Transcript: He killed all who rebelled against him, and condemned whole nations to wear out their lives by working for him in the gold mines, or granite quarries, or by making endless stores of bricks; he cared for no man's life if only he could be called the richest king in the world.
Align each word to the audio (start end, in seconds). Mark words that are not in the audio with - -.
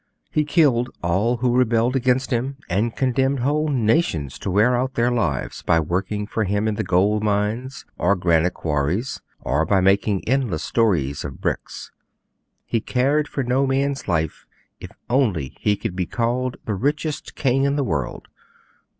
He 0.31 0.45
killed 0.45 0.89
all 1.03 1.37
who 1.37 1.55
rebelled 1.55 1.95
against 1.95 2.31
him, 2.31 2.57
and 2.67 2.95
condemned 2.95 3.41
whole 3.41 3.67
nations 3.67 4.39
to 4.39 4.49
wear 4.49 4.75
out 4.75 4.95
their 4.95 5.11
lives 5.11 5.61
by 5.61 5.79
working 5.79 6.25
for 6.25 6.43
him 6.43 6.67
in 6.67 6.73
the 6.73 6.83
gold 6.83 7.23
mines, 7.23 7.85
or 7.99 8.15
granite 8.15 8.55
quarries, 8.55 9.21
or 9.41 9.63
by 9.63 9.79
making 9.79 10.27
endless 10.27 10.63
stores 10.63 11.23
of 11.23 11.39
bricks; 11.39 11.91
he 12.65 12.81
cared 12.81 13.27
for 13.27 13.43
no 13.43 13.67
man's 13.67 14.07
life 14.07 14.47
if 14.79 14.89
only 15.07 15.55
he 15.59 15.75
could 15.75 15.95
be 15.95 16.07
called 16.07 16.57
the 16.65 16.73
richest 16.73 17.35
king 17.35 17.65
in 17.65 17.75
the 17.75 17.83
world. 17.83 18.27